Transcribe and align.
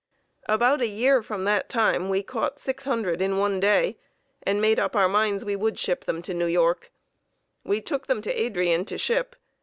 About 0.49 0.81
a 0.81 0.87
year 0.87 1.21
from 1.21 1.43
that 1.43 1.69
time 1.69 2.09
we 2.09 2.23
caught 2.23 2.57
600 2.59 3.21
in 3.21 3.37
one 3.37 3.59
day, 3.59 3.99
and 4.41 4.59
made 4.59 4.79
up 4.79 4.95
our 4.95 5.07
minds 5.07 5.45
we 5.45 5.55
would 5.55 5.77
ship 5.77 6.05
them 6.05 6.23
to 6.23 6.33
New 6.33 6.47
York. 6.47 6.91
We 7.63 7.81
took 7.81 8.07
them 8.07 8.19
to 8.23 8.33
Adrian 8.33 8.83
to 8.85 8.97
ship. 8.97 9.35